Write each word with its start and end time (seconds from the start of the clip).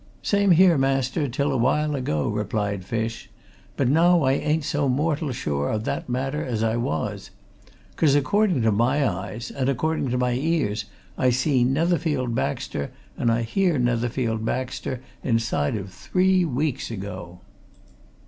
"Same 0.23 0.49
here, 0.49 0.79
master, 0.79 1.27
till 1.27 1.51
awhile 1.51 1.95
ago," 1.95 2.27
replied 2.27 2.83
Fish. 2.83 3.29
"But 3.77 3.87
now 3.87 4.23
I 4.23 4.31
ain't 4.33 4.63
so 4.63 4.89
mortal 4.89 5.31
sure 5.31 5.69
o' 5.69 5.77
that 5.77 6.09
matter 6.09 6.43
as 6.43 6.63
I 6.63 6.75
was! 6.75 7.29
'Cause, 7.97 8.15
according 8.15 8.63
to 8.63 8.71
my 8.71 9.07
eyes, 9.07 9.51
and 9.51 9.69
according 9.69 10.09
to 10.09 10.17
my 10.17 10.31
ears, 10.33 10.85
I 11.19 11.29
see 11.29 11.63
Netherfield 11.63 12.33
Baxter, 12.33 12.89
and 13.15 13.31
I 13.31 13.43
hear 13.43 13.77
Netherfield 13.77 14.43
Baxter, 14.43 15.01
inside 15.23 15.77
o' 15.77 15.83
three 15.85 16.45
weeks 16.45 16.89
ago!" 16.89 17.41